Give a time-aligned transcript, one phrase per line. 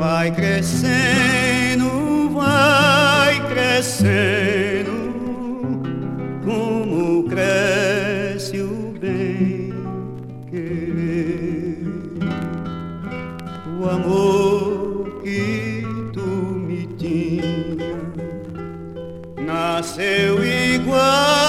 [0.00, 1.90] Vai crescendo,
[2.32, 4.90] vai crescendo,
[6.42, 9.74] como cresce o bem
[10.50, 11.84] querer.
[13.78, 17.94] O amor que tu me tinha
[19.36, 21.39] nasceu igual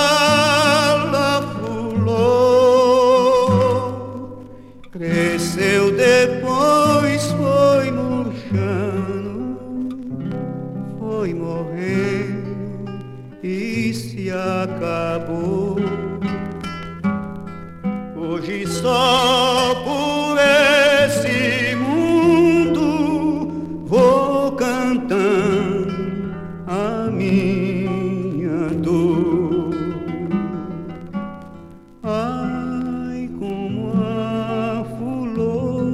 [13.44, 15.78] e se acabou.
[18.16, 20.38] Hoje só por
[21.06, 22.78] esse mundo
[23.86, 25.92] vou cantando
[26.68, 29.72] a minha dor.
[32.04, 35.94] Ai, como a flor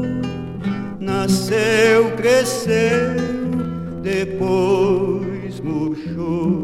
[1.00, 3.16] nasceu, cresceu,
[4.02, 6.64] depois murchou.